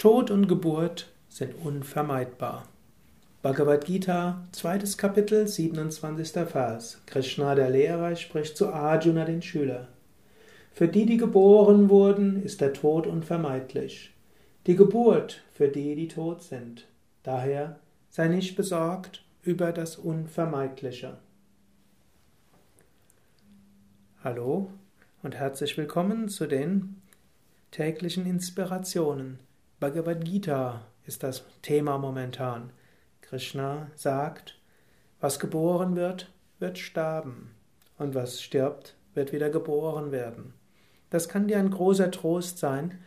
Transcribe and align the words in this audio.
Tod 0.00 0.30
und 0.30 0.48
Geburt 0.48 1.12
sind 1.28 1.54
unvermeidbar. 1.62 2.66
Bhagavad 3.42 3.84
Gita, 3.84 4.48
zweites 4.50 4.96
Kapitel, 4.96 5.46
27. 5.46 6.48
Vers. 6.48 7.02
Krishna, 7.04 7.54
der 7.54 7.68
Lehrer, 7.68 8.16
spricht 8.16 8.56
zu 8.56 8.72
Arjuna, 8.72 9.26
den 9.26 9.42
Schüler. 9.42 9.88
Für 10.72 10.88
die, 10.88 11.04
die 11.04 11.18
geboren 11.18 11.90
wurden, 11.90 12.42
ist 12.42 12.62
der 12.62 12.72
Tod 12.72 13.06
unvermeidlich. 13.06 14.14
Die 14.66 14.74
Geburt 14.74 15.42
für 15.52 15.68
die, 15.68 15.94
die 15.94 16.08
tot 16.08 16.42
sind. 16.44 16.86
Daher 17.22 17.78
sei 18.08 18.28
nicht 18.28 18.56
besorgt 18.56 19.22
über 19.42 19.70
das 19.70 19.96
Unvermeidliche. 19.96 21.18
Hallo 24.24 24.70
und 25.22 25.34
herzlich 25.34 25.76
willkommen 25.76 26.30
zu 26.30 26.46
den 26.46 27.02
täglichen 27.70 28.24
Inspirationen 28.24 29.40
Bhagavad 29.80 30.26
Gita 30.26 30.82
ist 31.06 31.22
das 31.22 31.42
Thema 31.62 31.96
momentan. 31.96 32.70
Krishna 33.22 33.90
sagt, 33.94 34.58
was 35.20 35.40
geboren 35.40 35.96
wird, 35.96 36.30
wird 36.58 36.76
sterben. 36.76 37.54
Und 37.96 38.14
was 38.14 38.42
stirbt, 38.42 38.94
wird 39.14 39.32
wieder 39.32 39.48
geboren 39.48 40.12
werden. 40.12 40.52
Das 41.08 41.30
kann 41.30 41.48
dir 41.48 41.58
ein 41.58 41.70
großer 41.70 42.10
Trost 42.10 42.58
sein, 42.58 42.98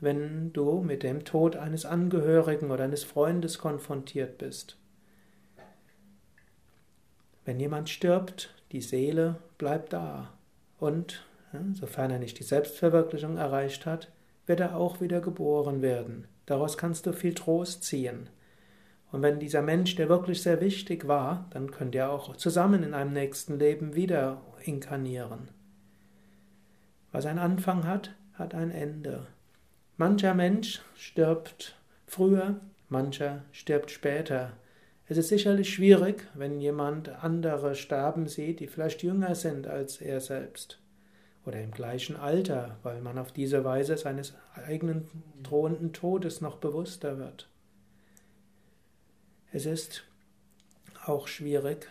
wenn 0.00 0.52
du 0.52 0.80
mit 0.80 1.04
dem 1.04 1.24
Tod 1.24 1.54
eines 1.54 1.86
Angehörigen 1.86 2.72
oder 2.72 2.82
eines 2.82 3.04
Freundes 3.04 3.58
konfrontiert 3.60 4.36
bist. 4.36 4.76
Wenn 7.44 7.60
jemand 7.60 7.88
stirbt, 7.88 8.52
die 8.72 8.80
Seele 8.80 9.36
bleibt 9.58 9.92
da. 9.92 10.32
Und, 10.80 11.24
sofern 11.74 12.10
er 12.10 12.18
nicht 12.18 12.40
die 12.40 12.44
Selbstverwirklichung 12.44 13.36
erreicht 13.36 13.86
hat, 13.86 14.10
wird 14.46 14.60
er 14.60 14.76
auch 14.76 15.00
wieder 15.00 15.20
geboren 15.20 15.82
werden. 15.82 16.26
Daraus 16.46 16.78
kannst 16.78 17.06
du 17.06 17.12
viel 17.12 17.34
Trost 17.34 17.82
ziehen. 17.82 18.30
Und 19.12 19.22
wenn 19.22 19.38
dieser 19.38 19.62
Mensch 19.62 19.94
dir 19.96 20.08
wirklich 20.08 20.42
sehr 20.42 20.60
wichtig 20.60 21.06
war, 21.08 21.46
dann 21.50 21.70
könnt 21.70 21.94
ihr 21.94 22.10
auch 22.10 22.36
zusammen 22.36 22.82
in 22.82 22.94
einem 22.94 23.12
nächsten 23.12 23.58
Leben 23.58 23.94
wieder 23.94 24.42
inkarnieren. 24.64 25.50
Was 27.12 27.26
einen 27.26 27.38
Anfang 27.38 27.86
hat, 27.86 28.14
hat 28.34 28.54
ein 28.54 28.70
Ende. 28.70 29.26
Mancher 29.96 30.34
Mensch 30.34 30.82
stirbt 30.94 31.76
früher, 32.06 32.60
mancher 32.88 33.44
stirbt 33.52 33.90
später. 33.90 34.52
Es 35.06 35.16
ist 35.16 35.28
sicherlich 35.28 35.72
schwierig, 35.72 36.28
wenn 36.34 36.60
jemand 36.60 37.08
andere 37.08 37.74
sterben 37.74 38.26
sieht, 38.26 38.60
die 38.60 38.66
vielleicht 38.66 39.02
jünger 39.02 39.34
sind 39.34 39.66
als 39.66 40.00
er 40.00 40.20
selbst 40.20 40.80
oder 41.46 41.60
im 41.62 41.70
gleichen 41.70 42.16
Alter, 42.16 42.76
weil 42.82 43.00
man 43.00 43.18
auf 43.18 43.32
diese 43.32 43.64
Weise 43.64 43.96
seines 43.96 44.34
eigenen 44.54 45.08
drohenden 45.42 45.92
Todes 45.92 46.40
noch 46.40 46.56
bewusster 46.56 47.18
wird. 47.18 47.48
Es 49.52 49.64
ist 49.64 50.04
auch 51.04 51.28
schwierig, 51.28 51.88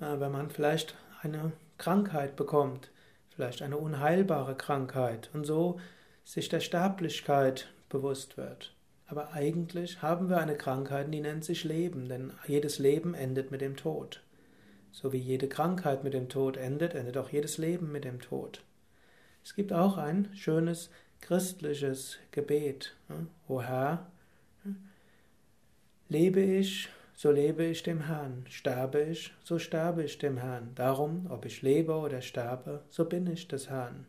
äh, 0.00 0.18
wenn 0.18 0.32
man 0.32 0.50
vielleicht 0.50 0.96
eine 1.22 1.52
Krankheit 1.78 2.36
bekommt, 2.36 2.90
vielleicht 3.30 3.62
eine 3.62 3.76
unheilbare 3.76 4.56
Krankheit 4.56 5.30
und 5.32 5.44
so 5.44 5.78
sich 6.24 6.48
der 6.48 6.60
Sterblichkeit 6.60 7.68
bewusst 7.88 8.36
wird. 8.36 8.74
Aber 9.06 9.32
eigentlich 9.32 10.02
haben 10.02 10.28
wir 10.28 10.38
eine 10.38 10.56
Krankheit, 10.56 11.12
die 11.14 11.20
nennt 11.20 11.44
sich 11.44 11.62
Leben, 11.62 12.08
denn 12.08 12.32
jedes 12.48 12.80
Leben 12.80 13.14
endet 13.14 13.52
mit 13.52 13.60
dem 13.60 13.76
Tod. 13.76 14.22
So 14.90 15.12
wie 15.12 15.18
jede 15.18 15.48
Krankheit 15.48 16.02
mit 16.02 16.14
dem 16.14 16.28
Tod 16.28 16.56
endet, 16.56 16.94
endet 16.94 17.16
auch 17.16 17.30
jedes 17.30 17.58
Leben 17.58 17.92
mit 17.92 18.04
dem 18.04 18.20
Tod. 18.20 18.64
Es 19.46 19.54
gibt 19.54 19.72
auch 19.72 19.96
ein 19.96 20.28
schönes 20.34 20.90
christliches 21.20 22.18
Gebet. 22.32 22.96
O 23.46 23.62
Herr, 23.62 24.10
lebe 26.08 26.40
ich, 26.40 26.88
so 27.14 27.30
lebe 27.30 27.64
ich 27.64 27.84
dem 27.84 28.00
Herrn, 28.00 28.44
sterbe 28.48 29.02
ich, 29.02 29.32
so 29.44 29.60
sterbe 29.60 30.02
ich 30.02 30.18
dem 30.18 30.36
Herrn. 30.36 30.72
Darum, 30.74 31.28
ob 31.30 31.44
ich 31.44 31.62
lebe 31.62 31.94
oder 31.94 32.22
sterbe, 32.22 32.82
so 32.90 33.04
bin 33.04 33.28
ich 33.28 33.46
des 33.46 33.70
Herrn. 33.70 34.08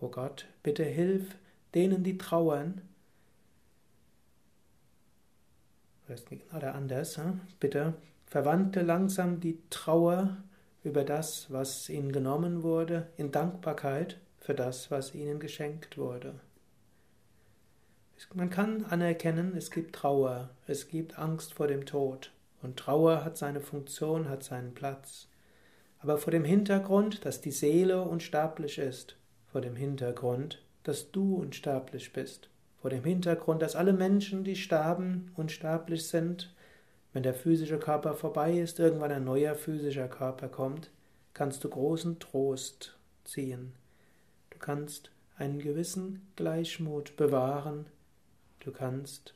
O 0.00 0.06
Gott, 0.06 0.46
bitte 0.62 0.84
hilf 0.84 1.34
denen, 1.74 2.04
die 2.04 2.16
trauern. 2.16 2.80
Oder 6.56 6.76
anders, 6.76 7.18
bitte 7.58 7.94
verwandte 8.26 8.82
langsam 8.82 9.40
die 9.40 9.58
Trauer 9.68 10.36
über 10.84 11.04
das, 11.04 11.50
was 11.50 11.88
ihnen 11.88 12.12
genommen 12.12 12.62
wurde, 12.62 13.08
in 13.16 13.30
Dankbarkeit 13.30 14.18
für 14.38 14.54
das, 14.54 14.90
was 14.90 15.14
ihnen 15.14 15.40
geschenkt 15.40 15.96
wurde. 15.96 16.34
Man 18.34 18.50
kann 18.50 18.84
anerkennen, 18.84 19.56
es 19.56 19.70
gibt 19.70 19.94
Trauer, 19.94 20.50
es 20.66 20.88
gibt 20.88 21.18
Angst 21.18 21.54
vor 21.54 21.66
dem 21.66 21.86
Tod 21.86 22.32
und 22.62 22.76
Trauer 22.76 23.24
hat 23.24 23.36
seine 23.36 23.60
Funktion, 23.60 24.28
hat 24.28 24.44
seinen 24.44 24.74
Platz. 24.74 25.28
Aber 25.98 26.18
vor 26.18 26.30
dem 26.30 26.44
Hintergrund, 26.44 27.24
dass 27.24 27.40
die 27.40 27.50
Seele 27.50 28.02
unsterblich 28.02 28.78
ist, 28.78 29.16
vor 29.46 29.60
dem 29.60 29.76
Hintergrund, 29.76 30.62
dass 30.84 31.10
du 31.10 31.36
unsterblich 31.36 32.12
bist, 32.12 32.48
vor 32.80 32.90
dem 32.90 33.04
Hintergrund, 33.04 33.62
dass 33.62 33.76
alle 33.76 33.92
Menschen, 33.92 34.44
die 34.44 34.56
sterben, 34.56 35.30
unsterblich 35.36 36.06
sind, 36.06 36.54
wenn 37.12 37.22
der 37.22 37.34
physische 37.34 37.78
Körper 37.78 38.14
vorbei 38.14 38.58
ist, 38.58 38.78
irgendwann 38.78 39.12
ein 39.12 39.24
neuer 39.24 39.54
physischer 39.54 40.08
Körper 40.08 40.48
kommt, 40.48 40.90
kannst 41.34 41.62
du 41.64 41.68
großen 41.68 42.18
Trost 42.18 42.96
ziehen. 43.24 43.72
Du 44.50 44.58
kannst 44.58 45.10
einen 45.36 45.58
gewissen 45.58 46.26
Gleichmut 46.36 47.16
bewahren. 47.16 47.86
Du 48.60 48.72
kannst 48.72 49.34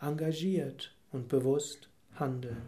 engagiert 0.00 0.94
und 1.12 1.28
bewusst 1.28 1.88
handeln. 2.14 2.62